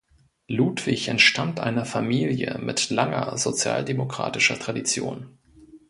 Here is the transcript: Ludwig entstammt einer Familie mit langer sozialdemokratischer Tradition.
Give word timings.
Ludwig 0.47 1.09
entstammt 1.09 1.59
einer 1.59 1.85
Familie 1.85 2.57
mit 2.59 2.89
langer 2.89 3.37
sozialdemokratischer 3.37 4.57
Tradition. 4.57 5.37